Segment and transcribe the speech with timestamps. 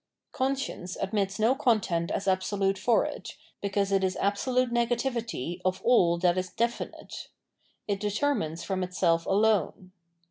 [0.31, 5.79] Conscience admits no content as absolute for it, be cause it is absolute negativity of
[5.85, 7.27] aU that is definite.
[7.87, 9.91] It determines from itself alone.